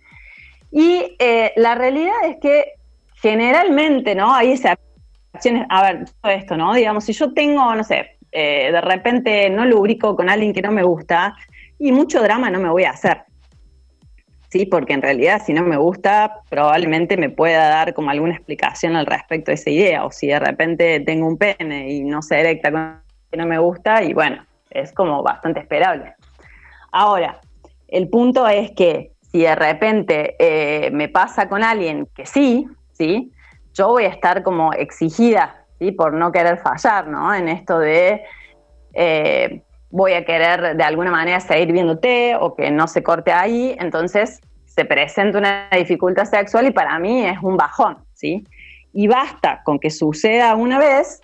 Y 0.72 1.16
eh, 1.20 1.52
la 1.56 1.75
realidad 1.75 2.13
es 2.25 2.38
que 2.40 2.74
generalmente, 3.16 4.16
¿no? 4.16 4.34
Hay 4.34 4.54
acciones, 5.34 5.66
a 5.70 5.82
ver, 5.82 6.06
todo 6.22 6.32
esto, 6.32 6.56
¿no? 6.56 6.74
Digamos, 6.74 7.04
si 7.04 7.13
yo 7.13 7.34
tengo, 7.34 7.74
no 7.74 7.84
sé, 7.84 8.18
eh, 8.32 8.72
de 8.72 8.82
repente 8.82 9.50
no 9.50 9.66
lubrico 9.66 10.16
con 10.16 10.30
alguien 10.30 10.54
que 10.54 10.62
no 10.62 10.72
me 10.72 10.84
gusta, 10.84 11.36
y 11.80 11.92
mucho 11.92 12.22
drama 12.22 12.50
no 12.50 12.60
me 12.60 12.70
voy 12.70 12.84
a 12.84 12.92
hacer. 12.92 13.24
¿sí? 14.50 14.68
Porque 14.68 14.94
en 14.94 15.02
realidad 15.02 15.42
si 15.44 15.52
no 15.52 15.63
me 15.63 15.78
gusta, 15.78 16.42
probablemente 16.50 17.18
me 17.18 17.30
pueda 17.30 17.70
dar 17.70 17.96
como 17.96 18.12
alguna 18.12 18.36
explicación 18.36 18.96
al 18.96 19.08
respecto 19.08 19.50
de 19.50 19.56
esa 19.56 19.72
idea, 19.72 20.06
o 20.06 20.12
si 20.12 20.28
de 20.28 20.40
repente 20.40 21.00
tengo 21.00 21.25
un 21.25 21.38
pene 21.38 21.92
y 21.92 22.04
no 22.04 22.22
se 22.22 22.40
erecta 22.40 22.72
con 22.72 23.02
que 23.32 23.38
no 23.38 23.48
me 23.48 23.58
gusta, 23.58 24.04
y 24.04 24.13
bueno, 24.13 24.46
es 24.74 24.94
como 24.94 25.24
bastante 25.24 25.60
esperable. 25.60 26.15
Ahora, 26.92 27.39
el 27.88 28.10
punto 28.10 28.48
es 28.48 28.72
que 28.72 29.12
si 29.32 29.42
de 29.42 29.56
repente 29.56 30.36
eh, 30.39 30.92
me 30.92 31.10
pasa 31.10 31.50
con 31.50 31.63
alguien 31.63 32.08
que 32.15 32.25
sí, 32.25 32.68
¿sí? 32.94 33.32
Yo 33.74 33.89
voy 33.89 34.06
a 34.06 34.10
estar 34.10 34.44
como 34.44 34.74
exigida, 34.74 35.65
¿sí? 35.80 35.92
Por 35.92 36.13
no 36.13 36.32
querer 36.32 36.58
fallar, 36.58 37.08
¿no? 37.08 37.34
En 37.34 37.50
esto 37.50 37.80
de... 37.80 38.22
Eh, 38.94 39.63
voy 39.89 40.13
a 40.13 40.25
querer 40.25 40.75
de 40.75 40.84
alguna 40.84 41.12
manera 41.12 41.39
seguir 41.39 41.72
viéndote 41.72 42.36
o 42.39 42.56
que 42.56 42.72
no 42.72 42.88
se 42.88 43.03
corte 43.03 43.32
ahí, 43.32 43.75
entonces 43.80 44.42
se 44.65 44.86
presenta 44.86 45.38
una 45.38 45.70
dificultad 45.72 46.25
sexual 46.25 46.65
y 46.65 46.72
para 46.72 46.98
mí 46.98 47.24
es 47.24 47.38
un 47.44 47.58
bajón, 47.58 47.98
¿sí? 48.15 48.44
Y 48.92 49.08
basta 49.08 49.62
con 49.63 49.77
que 49.80 49.92
suceda 49.92 50.56
una 50.56 50.80
vez 50.80 51.22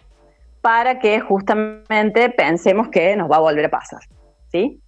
para 0.61 0.99
que 0.99 1.19
justamente 1.19 2.29
pensemos 2.31 2.89
que 2.89 3.15
nos 3.15 3.29
va 3.29 3.37
a 3.37 3.39
volver 3.39 3.65
a 3.65 3.69
pasar, 3.69 4.01
¿sí? 4.51 4.81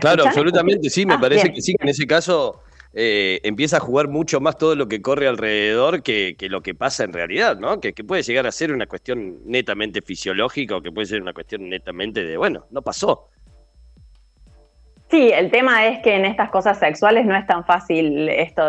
Claro, 0.00 0.24
absolutamente, 0.24 0.88
sí, 0.88 1.04
me 1.04 1.14
ah, 1.14 1.20
parece 1.20 1.52
que 1.52 1.60
sí, 1.60 1.74
que 1.74 1.82
en 1.82 1.88
ese 1.88 2.06
caso 2.06 2.62
eh, 2.92 3.40
empieza 3.42 3.78
a 3.78 3.80
jugar 3.80 4.08
mucho 4.08 4.40
más 4.40 4.56
todo 4.56 4.74
lo 4.76 4.88
que 4.88 5.02
corre 5.02 5.26
alrededor 5.26 6.02
que, 6.02 6.36
lo 6.42 6.60
que 6.60 6.74
pasa 6.74 7.04
en 7.04 7.12
realidad, 7.12 7.56
¿no? 7.58 7.80
Que, 7.80 7.92
puede 7.92 8.22
llegar 8.22 8.46
a 8.46 8.52
ser 8.52 8.72
una 8.72 8.86
cuestión 8.86 9.38
netamente 9.44 10.02
fisiológica 10.02 10.76
o 10.76 10.82
que 10.82 10.92
puede 10.92 11.06
ser 11.06 11.22
una 11.22 11.32
cuestión 11.32 11.68
netamente 11.68 12.24
de, 12.24 12.36
bueno, 12.36 12.66
no 12.70 12.82
pasó. 12.82 13.28
Sí, 15.10 15.30
el 15.32 15.50
tema 15.50 15.86
es 15.86 16.02
que 16.02 16.14
en 16.14 16.24
estas 16.24 16.50
cosas 16.50 16.78
sexuales 16.78 17.26
no 17.26 17.36
es 17.36 17.46
tan 17.46 17.64
fácil 17.64 18.28
esto, 18.28 18.62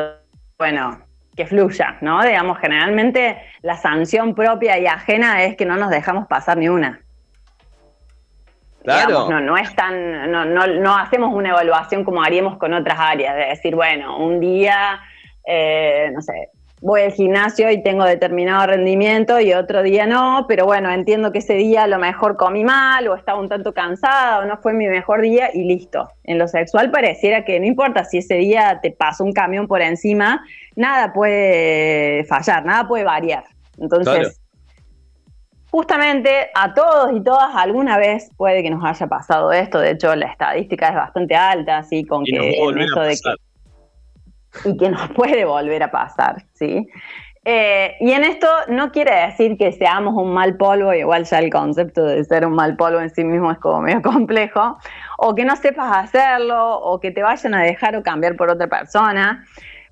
bueno, 0.58 1.00
que 1.36 1.46
fluya, 1.46 1.98
¿no? 2.02 2.22
Digamos, 2.24 2.60
generalmente 2.60 3.42
la 3.62 3.78
sanción 3.78 4.36
propia 4.36 4.78
y 4.80 4.88
ajena 4.88 5.44
es 5.44 5.56
que 5.56 5.66
no 5.66 5.78
nos 5.78 5.90
dejamos 5.90 6.28
pasar 6.28 6.58
ni 6.58 6.70
una. 6.70 7.02
Claro. 8.84 9.30
no, 9.30 9.40
no 9.40 9.58
es 9.58 9.76
tan, 9.76 10.32
no, 10.32 10.44
no, 10.44 10.66
no, 10.66 10.98
hacemos 10.98 11.34
una 11.34 11.50
evaluación 11.50 12.04
como 12.04 12.24
haríamos 12.24 12.58
con 12.58 12.74
otras 12.74 13.00
áreas, 13.00 13.36
de 13.36 13.46
decir, 13.46 13.76
bueno, 13.76 14.18
un 14.18 14.40
día, 14.40 15.00
eh, 15.46 16.10
no 16.14 16.22
sé, 16.22 16.50
voy 16.82 17.02
al 17.02 17.12
gimnasio 17.12 17.70
y 17.70 17.84
tengo 17.84 18.04
determinado 18.04 18.66
rendimiento 18.66 19.40
y 19.40 19.54
otro 19.54 19.84
día 19.84 20.08
no, 20.08 20.46
pero 20.48 20.66
bueno, 20.66 20.92
entiendo 20.92 21.32
que 21.32 21.38
ese 21.38 21.54
día 21.54 21.84
a 21.84 21.88
lo 21.88 22.00
mejor 22.00 22.38
comí 22.38 22.64
mal 22.64 23.08
o 23.08 23.16
estaba 23.16 23.40
un 23.40 23.48
tanto 23.48 23.72
cansada 23.74 24.40
o 24.40 24.46
no 24.46 24.58
fue 24.58 24.74
mi 24.74 24.88
mejor 24.88 25.22
día 25.22 25.52
y 25.54 25.64
listo. 25.64 26.10
En 26.24 26.40
lo 26.40 26.48
sexual 26.48 26.90
pareciera 26.90 27.46
que 27.46 27.60
no 27.60 27.68
importa 27.68 28.04
si 28.04 28.18
ese 28.18 28.36
día 28.36 28.80
te 28.82 28.90
pasó 28.92 29.24
un 29.24 29.32
camión 29.32 29.68
por 29.68 29.82
encima, 29.82 30.44
nada 30.76 31.14
puede 31.14 32.26
fallar, 32.26 32.66
nada 32.66 32.88
puede 32.88 33.04
variar. 33.04 33.44
Entonces, 33.78 34.42
justamente 35.70 36.50
a 36.56 36.74
todos 36.74 37.16
y 37.16 37.22
todas 37.22 37.56
alguna 37.56 38.00
vez 38.00 38.32
puede 38.38 38.64
que 38.64 38.72
nos 38.72 38.84
haya 38.84 39.06
pasado 39.06 39.52
esto. 39.52 39.80
De 39.80 39.92
hecho, 39.92 40.16
la 40.16 40.26
estadística 40.26 40.90
es 40.90 40.96
bastante 40.96 41.36
alta, 41.36 41.78
así 41.78 42.06
con 42.06 42.24
que 42.26 42.40
de 42.40 43.20
que 43.24 43.51
y 44.66 44.78
que 44.78 44.90
nos 44.90 45.10
puede 45.10 45.46
volver 45.46 45.84
a 45.84 45.92
pasar, 45.92 46.46
¿sí? 46.54 46.88
Eh, 47.44 47.96
y 48.00 48.12
en 48.12 48.24
esto 48.24 48.48
no 48.68 48.92
quiere 48.92 49.26
decir 49.26 49.58
que 49.58 49.72
seamos 49.72 50.14
un 50.16 50.32
mal 50.32 50.58
polvo, 50.58 50.94
igual 50.94 51.26
ya 51.26 51.40
el 51.40 51.50
concepto 51.50 52.04
de 52.04 52.24
ser 52.24 52.46
un 52.46 52.54
mal 52.54 52.76
polvo 52.76 53.00
en 53.00 53.10
sí 53.10 53.24
mismo 53.24 53.52
es 53.52 53.58
como 53.58 53.82
medio 53.82 54.02
complejo, 54.04 54.78
o 55.18 55.34
que 55.34 55.44
no 55.44 55.56
sepas 55.56 56.06
hacerlo, 56.06 56.80
o 56.80 57.00
que 57.00 57.12
te 57.12 57.24
vayan 57.24 57.56
a 57.56 57.64
dejar 57.64 57.96
o 57.96 58.04
cambiar 58.04 58.36
por 58.36 58.52
otra 58.52 58.68
persona. 58.68 59.44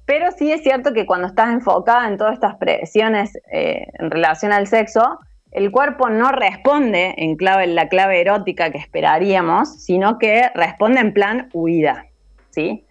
Pero 0.05 0.31
sí 0.31 0.51
es 0.51 0.61
cierto 0.61 0.93
que 0.93 1.05
cuando 1.05 1.27
estás 1.27 1.49
enfocada 1.49 2.07
en 2.07 2.17
todas 2.17 2.33
estas 2.33 2.55
presiones 2.55 3.35
eh, 3.51 3.85
en 3.93 4.11
relación 4.11 4.51
al 4.51 4.67
sexo, 4.67 5.19
el 5.51 5.71
cuerpo 5.71 6.09
no 6.09 6.31
responde 6.31 7.15
en 7.17 7.35
clave 7.35 7.65
la 7.67 7.89
clave 7.89 8.21
erótica 8.21 8.71
que 8.71 8.77
esperaríamos, 8.77 9.83
sino 9.83 10.19
que 10.19 10.49
responde 10.53 10.99
en 10.99 11.13
plan 11.13 11.49
huida, 11.53 12.05
¿sí? 12.51 12.85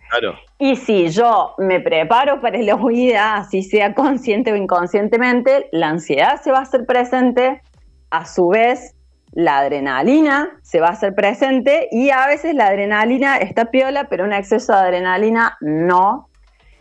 Y 0.59 0.77
si 0.77 1.09
yo 1.09 1.55
me 1.59 1.81
preparo 1.81 2.41
para 2.41 2.59
la 2.59 2.75
huida, 2.75 3.37
así 3.37 3.63
sea 3.63 3.95
consciente 3.95 4.53
o 4.53 4.57
inconscientemente, 4.57 5.69
la 5.73 5.89
ansiedad 5.89 6.41
se 6.43 6.51
va 6.51 6.59
a 6.59 6.63
hacer 6.63 6.85
presente, 6.87 7.63
a 8.11 8.27
su 8.27 8.49
vez 8.49 8.95
la 9.33 9.59
adrenalina 9.59 10.51
se 10.63 10.81
va 10.81 10.89
a 10.89 10.93
hacer 10.93 11.15
presente 11.15 11.89
y 11.91 12.11
a 12.11 12.27
veces 12.27 12.55
la 12.55 12.69
adrenalina 12.69 13.37
está 13.37 13.67
piola, 13.67 14.09
pero 14.09 14.25
un 14.25 14.33
exceso 14.33 14.73
de 14.73 14.79
adrenalina 14.79 15.57
no. 15.61 16.29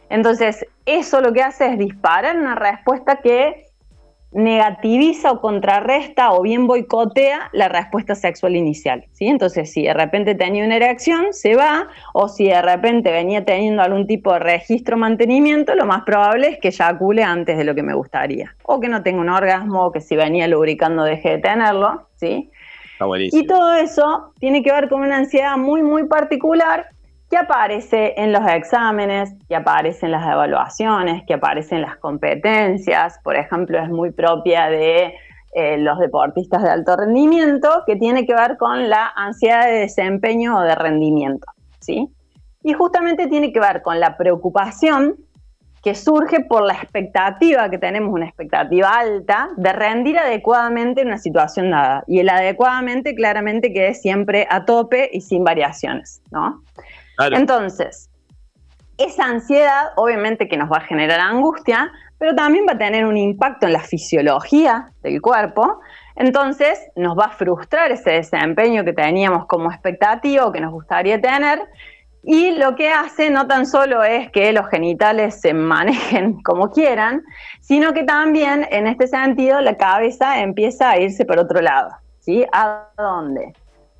Entonces, 0.10 0.65
eso 0.86 1.22
lo 1.22 1.34
que 1.34 1.43
hace 1.43 1.67
es 1.67 1.77
disparar 1.77 2.38
una 2.38 2.55
respuesta 2.55 3.17
que 3.17 3.67
negativiza 4.31 5.31
o 5.31 5.41
contrarresta 5.41 6.34
o 6.34 6.41
bien 6.41 6.67
boicotea 6.67 7.50
la 7.53 7.69
respuesta 7.69 8.13
sexual 8.13 8.55
inicial. 8.55 9.05
¿sí? 9.13 9.27
Entonces, 9.27 9.72
si 9.72 9.84
de 9.84 9.93
repente 9.93 10.36
tenía 10.36 10.65
una 10.65 10.75
erección, 10.75 11.34
se 11.34 11.55
va, 11.55 11.88
o 12.13 12.27
si 12.27 12.48
de 12.48 12.62
repente 12.62 13.12
venía 13.12 13.46
teniendo 13.46 13.81
algún 13.81 14.05
tipo 14.05 14.34
de 14.34 14.39
registro 14.39 14.98
mantenimiento, 14.98 15.75
lo 15.75 15.86
más 15.86 16.03
probable 16.03 16.50
es 16.50 16.60
que 16.60 16.69
eyacule 16.69 17.24
antes 17.24 17.57
de 17.57 17.63
lo 17.63 17.74
que 17.74 17.84
me 17.84 17.93
gustaría. 17.93 18.55
O 18.63 18.79
que 18.79 18.89
no 18.89 19.01
tenga 19.01 19.22
un 19.22 19.29
orgasmo, 19.29 19.86
o 19.86 19.91
que 19.91 20.01
si 20.01 20.15
venía 20.15 20.48
lubricando 20.48 21.03
deje 21.03 21.29
de 21.29 21.38
tenerlo. 21.39 22.07
¿sí? 22.15 22.50
y 23.31 23.46
todo 23.46 23.75
eso 23.75 24.34
tiene 24.39 24.63
que 24.63 24.72
ver 24.72 24.89
con 24.89 25.01
una 25.01 25.17
ansiedad 25.17 25.55
muy, 25.55 25.84
muy 25.84 26.07
particular 26.07 26.88
que 27.29 27.38
aparece 27.38 28.13
en 28.17 28.31
los 28.31 28.48
exámenes, 28.48 29.34
que 29.50 29.55
aparece 29.55 30.05
en 30.05 30.13
las 30.13 30.25
evaluaciones, 30.25 31.24
que 31.27 31.34
aparece 31.34 31.75
en 31.75 31.81
las 31.81 31.98
competencias, 31.98 33.19
por 33.24 33.36
ejemplo, 33.36 33.79
es 33.79 33.89
muy 33.89 34.12
propia 34.12 34.69
de 34.69 35.13
eh, 35.53 35.77
los 35.77 36.00
deportistas 36.00 36.63
de 36.63 36.69
alto 36.69 36.96
rendimiento, 36.96 37.84
que 37.86 37.96
tiene 37.96 38.25
que 38.25 38.34
ver 38.34 38.57
con 38.57 38.89
la 38.89 39.12
ansiedad 39.15 39.65
de 39.65 39.79
desempeño 39.79 40.57
o 40.57 40.62
de 40.62 40.75
rendimiento, 40.75 41.48
¿sí? 41.79 42.07
Y 42.63 42.74
justamente 42.74 43.27
tiene 43.27 43.51
que 43.51 43.60
ver 43.60 43.81
con 43.81 44.00
la 44.00 44.17
preocupación 44.17 45.15
que 45.84 45.96
surge 45.96 46.41
por 46.41 46.63
la 46.63 46.74
expectativa, 46.74 47.69
que 47.69 47.77
tenemos 47.77 48.13
una 48.13 48.25
expectativa 48.25 48.89
alta, 48.89 49.50
de 49.55 49.72
rendir 49.72 50.19
adecuadamente 50.19 51.01
en 51.01 51.07
una 51.07 51.17
situación 51.17 51.72
dada. 51.72 52.03
Y 52.07 52.19
el 52.19 52.29
adecuadamente 52.29 53.15
claramente 53.15 53.72
que 53.72 53.89
es 53.89 54.01
siempre 54.01 54.48
a 54.50 54.65
tope 54.65 55.10
y 55.13 55.22
sin 55.22 55.43
variaciones, 55.43 56.22
¿no? 56.31 56.62
Entonces, 57.20 58.10
esa 58.98 59.26
ansiedad 59.26 59.92
obviamente 59.96 60.48
que 60.48 60.58
nos 60.58 60.72
va 60.72 60.78
a 60.78 60.82
generar 60.82 61.20
angustia, 61.20 61.92
pero 62.18 62.36
también 62.36 62.66
va 62.68 62.74
a 62.74 62.78
tener 62.78 63.06
un 63.06 63.18
impacto 63.18 63.68
en 63.68 63.74
la 63.74 63.82
fisiología 63.82 64.92
del 65.04 65.22
cuerpo. 65.22 65.80
Entonces 66.16 66.80
nos 66.96 67.18
va 67.18 67.26
a 67.26 67.30
frustrar 67.30 67.92
ese 67.92 68.12
desempeño 68.12 68.84
que 68.84 68.94
teníamos 68.94 69.46
como 69.46 69.72
expectativa 69.72 70.46
o 70.46 70.52
que 70.52 70.62
nos 70.62 70.72
gustaría 70.72 71.22
tener. 71.22 71.62
Y 72.24 72.52
lo 72.52 72.76
que 72.76 72.90
hace 72.90 73.30
no 73.30 73.48
tan 73.48 73.66
solo 73.66 74.04
es 74.04 74.30
que 74.32 74.52
los 74.52 74.68
genitales 74.68 75.40
se 75.40 75.54
manejen 75.54 76.42
como 76.44 76.72
quieran, 76.72 77.24
sino 77.62 77.94
que 77.94 78.04
también 78.04 78.68
en 78.72 78.88
este 78.88 79.08
sentido 79.08 79.62
la 79.62 79.78
cabeza 79.78 80.42
empieza 80.42 80.90
a 80.90 81.00
irse 81.00 81.24
por 81.24 81.40
otro 81.40 81.62
lado. 81.62 81.90
¿Sí? 82.20 82.46
¿A 82.52 82.90
dónde? 82.98 83.54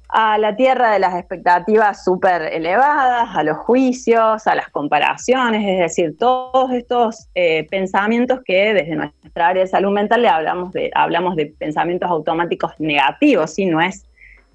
A 0.10 0.38
la 0.38 0.56
tierra 0.56 0.92
de 0.92 1.00
las 1.00 1.16
expectativas 1.16 2.04
súper 2.04 2.44
elevadas, 2.54 3.36
a 3.36 3.44
los 3.44 3.58
juicios, 3.58 4.48
a 4.48 4.56
las 4.56 4.70
comparaciones, 4.70 5.66
es 5.68 5.80
decir, 5.80 6.18
todos 6.18 6.72
estos 6.72 7.28
eh, 7.36 7.68
pensamientos 7.70 8.40
que 8.46 8.74
desde 8.74 8.96
nuestra 8.96 9.48
área 9.48 9.64
de 9.64 9.70
salud 9.70 9.92
mental 9.92 10.26
hablamos 10.26 10.72
de, 10.72 10.92
hablamos 10.96 11.36
de 11.36 11.48
pensamientos 11.48 12.10
automáticos 12.10 12.72
negativos, 12.80 13.54
si 13.54 13.66
no 13.66 13.82
es 13.82 14.06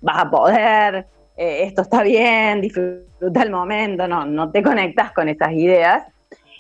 vas 0.01 0.25
a 0.25 0.31
poder, 0.31 1.07
eh, 1.37 1.65
esto 1.65 1.83
está 1.83 2.03
bien, 2.03 2.61
disfruta 2.61 3.43
el 3.43 3.51
momento, 3.51 4.09
no, 4.09 4.25
no 4.25 4.51
te 4.51 4.63
conectas 4.63 5.13
con 5.13 5.29
esas 5.29 5.53
ideas. 5.53 6.05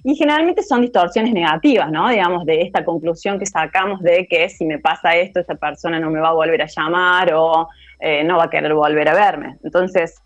Y 0.05 0.17
generalmente 0.17 0.65
son 0.65 0.81
distorsiones 0.81 1.33
negativas, 1.33 1.91
¿no? 1.93 2.09
Digamos, 2.09 2.45
de 2.45 2.63
esta 2.63 2.85
conclusión 2.85 3.39
que 3.39 3.47
sacamos 3.47 4.01
de 4.01 4.27
que 4.27 4.49
si 4.49 4.65
me 4.65 4.81
pasa 4.81 5.15
esto, 5.15 5.39
esta 5.39 5.55
persona 5.55 6.01
no 6.01 6.11
me 6.11 6.19
va 6.19 6.31
a 6.31 6.33
volver 6.33 6.61
a 6.61 6.67
llamar 6.67 7.33
o 7.35 7.69
eh, 8.05 8.25
no 8.25 8.37
va 8.37 8.45
a 8.45 8.51
querer 8.51 8.75
volver 8.75 9.09
a 9.09 9.15
verme. 9.15 9.59
Entonces, 9.63 10.21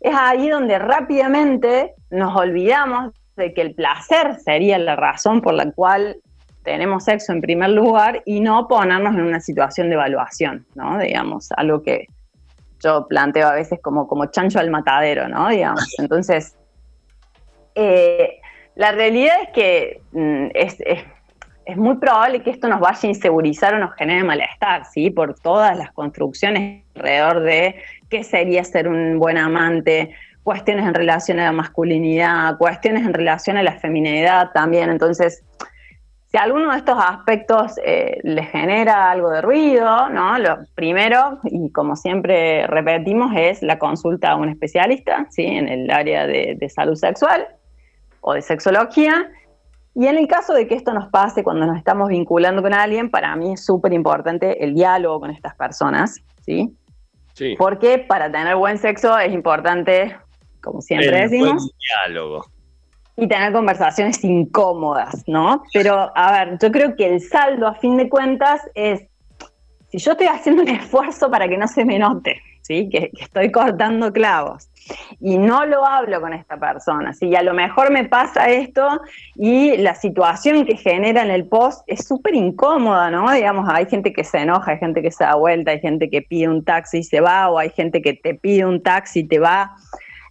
es 0.00 0.14
ahí 0.14 0.50
donde 0.50 0.78
rápidamente 0.78 1.94
nos 2.10 2.36
olvidamos 2.36 3.14
de 3.34 3.54
que 3.54 3.62
el 3.62 3.74
placer 3.74 4.36
sería 4.44 4.78
la 4.78 4.94
razón 4.94 5.40
por 5.40 5.54
la 5.54 5.72
cual 5.72 6.18
tenemos 6.64 7.04
sexo 7.04 7.32
en 7.32 7.40
primer 7.40 7.70
lugar 7.70 8.22
y 8.26 8.40
no 8.40 8.68
ponernos 8.68 9.14
en 9.14 9.22
una 9.22 9.40
situación 9.40 9.88
de 9.88 9.94
evaluación, 9.94 10.66
¿no? 10.74 10.98
Digamos, 10.98 11.50
algo 11.52 11.82
que 11.82 12.08
yo 12.84 13.06
planteo 13.08 13.48
a 13.48 13.54
veces 13.54 13.80
como, 13.80 14.06
como 14.06 14.26
chancho 14.26 14.58
al 14.58 14.68
matadero, 14.68 15.28
¿no? 15.28 15.48
Digamos. 15.48 15.98
Entonces, 15.98 16.58
eh, 17.74 18.38
la 18.74 18.92
realidad 18.92 19.34
es 19.44 19.48
que 19.54 20.02
mm, 20.12 20.48
es, 20.52 20.76
es, 20.80 21.04
muy 21.76 21.96
probable 21.96 22.42
que 22.42 22.50
esto 22.50 22.66
nos 22.68 22.80
vaya 22.80 22.98
a 23.02 23.06
insegurizar 23.06 23.74
o 23.74 23.78
nos 23.78 23.94
genere 23.94 24.24
malestar, 24.24 24.86
¿sí? 24.86 25.10
Por 25.10 25.34
todas 25.34 25.76
las 25.76 25.92
construcciones 25.92 26.82
alrededor 26.94 27.40
de 27.40 27.76
qué 28.08 28.24
sería 28.24 28.64
ser 28.64 28.88
un 28.88 29.18
buen 29.18 29.36
amante, 29.36 30.14
cuestiones 30.42 30.86
en 30.86 30.94
relación 30.94 31.38
a 31.40 31.44
la 31.44 31.52
masculinidad, 31.52 32.56
cuestiones 32.56 33.04
en 33.04 33.12
relación 33.12 33.58
a 33.58 33.62
la 33.62 33.72
feminidad 33.72 34.50
también. 34.52 34.88
Entonces, 34.88 35.44
si 36.28 36.38
alguno 36.38 36.72
de 36.72 36.78
estos 36.78 36.98
aspectos 36.98 37.74
eh, 37.84 38.18
les 38.22 38.48
genera 38.48 39.10
algo 39.10 39.30
de 39.30 39.42
ruido, 39.42 40.08
¿no? 40.08 40.38
Lo 40.38 40.60
primero, 40.74 41.38
y 41.44 41.70
como 41.72 41.96
siempre 41.96 42.66
repetimos, 42.66 43.32
es 43.36 43.62
la 43.62 43.78
consulta 43.78 44.30
a 44.30 44.36
un 44.36 44.48
especialista, 44.48 45.26
¿sí? 45.28 45.44
En 45.44 45.68
el 45.68 45.90
área 45.90 46.26
de 46.26 46.70
salud 46.74 46.94
sexual 46.94 47.46
o 48.22 48.32
de 48.32 48.40
sexología. 48.42 49.30
Y 49.98 50.06
en 50.06 50.16
el 50.16 50.28
caso 50.28 50.54
de 50.54 50.68
que 50.68 50.76
esto 50.76 50.94
nos 50.94 51.08
pase 51.08 51.42
cuando 51.42 51.66
nos 51.66 51.76
estamos 51.76 52.08
vinculando 52.08 52.62
con 52.62 52.72
alguien, 52.72 53.10
para 53.10 53.34
mí 53.34 53.54
es 53.54 53.64
súper 53.64 53.92
importante 53.92 54.62
el 54.64 54.74
diálogo 54.74 55.18
con 55.18 55.30
estas 55.32 55.56
personas, 55.56 56.20
¿sí? 56.46 56.72
Sí. 57.34 57.56
Porque 57.58 57.98
para 57.98 58.30
tener 58.30 58.54
buen 58.54 58.78
sexo 58.78 59.18
es 59.18 59.32
importante, 59.32 60.16
como 60.62 60.80
siempre 60.82 61.08
el 61.08 61.28
decimos, 61.28 61.54
buen 61.54 61.70
diálogo 62.14 62.44
y 63.16 63.26
tener 63.26 63.52
conversaciones 63.52 64.22
incómodas, 64.22 65.24
¿no? 65.26 65.64
Pero, 65.72 66.12
a 66.14 66.32
ver, 66.32 66.58
yo 66.62 66.70
creo 66.70 66.94
que 66.94 67.14
el 67.14 67.20
saldo, 67.20 67.66
a 67.66 67.74
fin 67.74 67.96
de 67.96 68.08
cuentas, 68.08 68.60
es, 68.76 69.02
si 69.90 69.98
yo 69.98 70.12
estoy 70.12 70.28
haciendo 70.28 70.62
un 70.62 70.68
esfuerzo 70.80 71.28
para 71.28 71.48
que 71.48 71.58
no 71.58 71.66
se 71.66 71.84
me 71.84 71.98
note, 71.98 72.40
¿sí? 72.62 72.88
Que, 72.88 73.10
estoy 73.18 73.50
cortando 73.50 74.12
clavos, 74.12 74.68
y 75.20 75.38
no 75.38 75.66
lo 75.66 75.84
hablo 75.86 76.20
con 76.20 76.32
esta 76.32 76.58
persona, 76.58 77.12
¿sí? 77.12 77.34
A 77.34 77.42
lo 77.42 77.54
mejor 77.54 77.90
me 77.90 78.04
pasa 78.04 78.50
esto 78.50 79.00
y 79.36 79.76
la 79.76 79.94
situación 79.94 80.64
que 80.64 80.76
genera 80.76 81.22
en 81.22 81.30
el 81.30 81.46
post 81.46 81.82
es 81.86 82.06
súper 82.06 82.34
incómoda, 82.34 83.10
¿no? 83.10 83.30
Digamos, 83.32 83.68
hay 83.68 83.86
gente 83.86 84.12
que 84.12 84.24
se 84.24 84.38
enoja, 84.38 84.72
hay 84.72 84.78
gente 84.78 85.02
que 85.02 85.10
se 85.10 85.24
da 85.24 85.34
vuelta, 85.34 85.72
hay 85.72 85.80
gente 85.80 86.10
que 86.10 86.22
pide 86.22 86.48
un 86.48 86.64
taxi 86.64 86.98
y 86.98 87.02
se 87.02 87.20
va, 87.20 87.48
o 87.50 87.58
hay 87.58 87.70
gente 87.70 88.02
que 88.02 88.14
te 88.14 88.34
pide 88.34 88.64
un 88.64 88.82
taxi 88.82 89.20
y 89.20 89.28
te 89.28 89.38
va. 89.38 89.72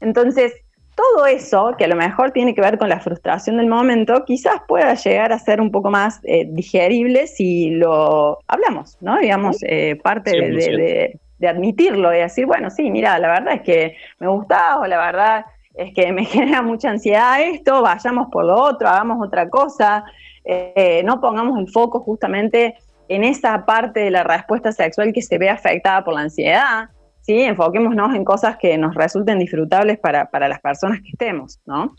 Entonces, 0.01 0.53
todo 0.97 1.27
eso, 1.27 1.75
que 1.77 1.85
a 1.85 1.87
lo 1.87 1.95
mejor 1.95 2.31
tiene 2.31 2.55
que 2.55 2.61
ver 2.61 2.79
con 2.79 2.89
la 2.89 2.99
frustración 2.99 3.57
del 3.57 3.67
momento, 3.67 4.25
quizás 4.25 4.55
pueda 4.67 4.95
llegar 4.95 5.31
a 5.31 5.37
ser 5.37 5.61
un 5.61 5.71
poco 5.71 5.91
más 5.91 6.19
eh, 6.23 6.47
digerible 6.49 7.27
si 7.27 7.69
lo 7.69 8.39
hablamos, 8.47 8.97
¿no? 8.99 9.19
Digamos, 9.19 9.57
eh, 9.61 9.95
parte 10.01 10.31
de, 10.31 11.19
admitirlo 11.45 12.13
y 12.13 12.19
decir, 12.19 12.45
bueno, 12.45 12.69
sí, 12.69 12.89
mira, 12.89 13.19
la 13.19 13.27
verdad 13.27 13.53
es 13.55 13.61
que 13.61 13.97
me 14.19 14.27
gusta 14.27 14.79
o 14.79 14.85
la 14.87 14.97
verdad 14.97 15.45
es 15.75 15.93
que 15.93 16.11
me 16.11 16.25
genera 16.25 16.61
mucha 16.61 16.89
ansiedad 16.89 17.41
esto, 17.41 17.81
vayamos 17.81 18.27
por 18.31 18.45
lo 18.45 18.55
otro, 18.55 18.87
hagamos 18.87 19.25
otra 19.25 19.49
cosa, 19.49 20.03
eh, 20.45 21.01
no 21.05 21.19
pongamos 21.19 21.59
el 21.59 21.69
foco 21.69 21.99
justamente 21.99 22.75
en 23.09 23.23
esa 23.23 23.65
parte 23.65 23.99
de 24.01 24.11
la 24.11 24.23
respuesta 24.23 24.71
sexual 24.71 25.13
que 25.13 25.21
se 25.21 25.37
ve 25.37 25.49
afectada 25.49 26.03
por 26.03 26.13
la 26.13 26.21
ansiedad, 26.21 26.89
¿sí? 27.21 27.41
Enfoquémonos 27.41 28.15
en 28.15 28.23
cosas 28.25 28.57
que 28.57 28.77
nos 28.77 28.95
resulten 28.95 29.39
disfrutables 29.39 29.99
para, 29.99 30.29
para 30.29 30.47
las 30.47 30.59
personas 30.59 31.01
que 31.01 31.09
estemos, 31.09 31.59
¿no? 31.65 31.95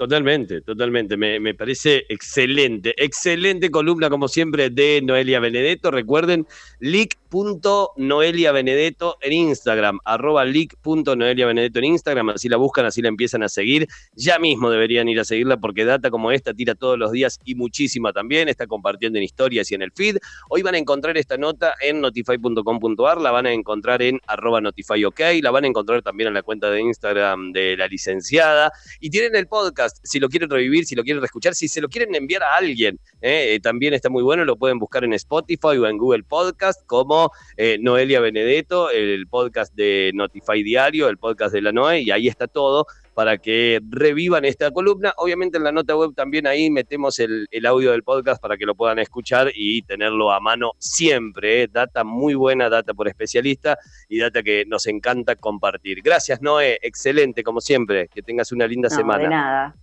Totalmente, 0.00 0.62
totalmente. 0.62 1.18
Me, 1.18 1.54
parece 1.54 2.06
excelente. 2.08 2.94
Excelente 2.96 3.70
columna, 3.70 4.08
como 4.08 4.28
siempre, 4.28 4.70
de 4.70 5.02
Noelia 5.02 5.40
Benedetto. 5.40 5.90
Recuerden, 5.90 6.46
leak.noeliabenedetto 6.78 9.18
en 9.20 9.32
Instagram, 9.34 9.98
arroba 10.06 10.46
leak.noeliabenedetto 10.46 11.80
en 11.80 11.84
Instagram. 11.84 12.30
Así 12.30 12.48
la 12.48 12.56
buscan, 12.56 12.86
así 12.86 13.02
la 13.02 13.08
empiezan 13.08 13.42
a 13.42 13.50
seguir. 13.50 13.88
Ya 14.14 14.38
mismo 14.38 14.70
deberían 14.70 15.06
ir 15.06 15.20
a 15.20 15.24
seguirla 15.24 15.58
porque 15.58 15.84
data 15.84 16.08
como 16.08 16.32
esta 16.32 16.54
tira 16.54 16.74
todos 16.74 16.98
los 16.98 17.12
días 17.12 17.38
y 17.44 17.54
muchísima 17.54 18.14
también. 18.14 18.48
Está 18.48 18.66
compartiendo 18.66 19.18
en 19.18 19.24
historias 19.24 19.70
y 19.70 19.74
en 19.74 19.82
el 19.82 19.92
feed. 19.92 20.16
Hoy 20.48 20.62
van 20.62 20.76
a 20.76 20.78
encontrar 20.78 21.18
esta 21.18 21.36
nota 21.36 21.74
en 21.78 22.00
notify.com.ar, 22.00 23.20
la 23.20 23.32
van 23.32 23.44
a 23.44 23.52
encontrar 23.52 24.00
en 24.00 24.18
arroba 24.26 24.62
notifyok, 24.62 25.20
la 25.42 25.50
van 25.50 25.64
a 25.64 25.66
encontrar 25.66 26.00
también 26.00 26.28
en 26.28 26.32
la 26.32 26.42
cuenta 26.42 26.70
de 26.70 26.80
Instagram 26.80 27.52
de 27.52 27.76
la 27.76 27.86
licenciada. 27.86 28.72
Y 28.98 29.10
tienen 29.10 29.36
el 29.36 29.46
podcast 29.46 29.89
si 30.02 30.18
lo 30.20 30.28
quieren 30.28 30.50
revivir, 30.50 30.84
si 30.84 30.94
lo 30.94 31.02
quieren 31.02 31.20
reescuchar, 31.20 31.54
si 31.54 31.68
se 31.68 31.80
lo 31.80 31.88
quieren 31.88 32.14
enviar 32.14 32.42
a 32.42 32.56
alguien, 32.56 32.98
¿eh? 33.20 33.54
Eh, 33.54 33.60
también 33.60 33.94
está 33.94 34.08
muy 34.08 34.22
bueno, 34.22 34.44
lo 34.44 34.56
pueden 34.56 34.78
buscar 34.78 35.04
en 35.04 35.12
Spotify 35.12 35.78
o 35.78 35.86
en 35.86 35.98
Google 35.98 36.22
Podcast 36.24 36.84
como 36.86 37.32
eh, 37.56 37.78
Noelia 37.80 38.20
Benedetto, 38.20 38.90
el 38.90 39.26
podcast 39.26 39.74
de 39.74 40.10
Notify 40.14 40.62
Diario, 40.62 41.08
el 41.08 41.18
podcast 41.18 41.54
de 41.54 41.62
la 41.62 41.72
Noe, 41.72 42.00
y 42.00 42.10
ahí 42.10 42.28
está 42.28 42.46
todo 42.46 42.86
para 43.20 43.36
que 43.36 43.80
revivan 43.90 44.46
esta 44.46 44.70
columna. 44.70 45.12
Obviamente 45.18 45.58
en 45.58 45.64
la 45.64 45.72
nota 45.72 45.94
web 45.94 46.14
también 46.14 46.46
ahí 46.46 46.70
metemos 46.70 47.18
el, 47.18 47.46
audio 47.66 47.90
del 47.90 48.02
podcast 48.02 48.40
para 48.40 48.56
que 48.56 48.64
lo 48.64 48.74
puedan 48.74 48.98
escuchar 48.98 49.48
y 49.54 49.82
tenerlo 49.82 50.32
a 50.32 50.40
mano 50.40 50.70
siempre. 50.78 51.68
Data 51.68 52.02
muy 52.02 52.32
buena, 52.32 52.70
data 52.70 52.94
por 52.94 53.08
especialista 53.08 53.76
y 54.08 54.20
data 54.20 54.42
que 54.42 54.64
nos 54.66 54.86
encanta 54.86 55.36
compartir. 55.36 56.00
Gracias, 56.02 56.40
Noé. 56.40 56.78
Excelente, 56.80 57.42
como 57.42 57.60
siempre. 57.60 58.08
Que 58.08 58.22
tengas 58.22 58.52
una 58.52 58.66
linda 58.66 58.88
semana. 58.88 59.22
De 59.22 59.28
nada. 59.28 59.74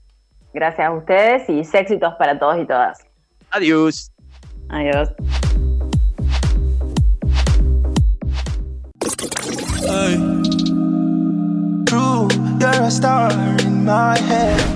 Gracias 0.52 0.88
a 0.88 0.92
ustedes 0.92 1.48
y 1.48 1.60
éxitos 1.60 2.16
para 2.16 2.40
todos 2.40 2.58
y 2.60 2.66
todas. 2.66 3.06
Adiós. 3.52 4.12
Adiós. 4.70 5.14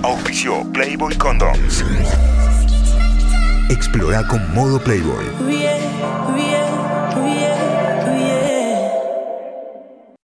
Auspicio 0.03 0.63
Playboy 0.71 1.15
Condoms. 1.17 1.83
Explora 3.69 4.25
con 4.27 4.53
modo 4.53 4.79
Playboy. 4.79 5.25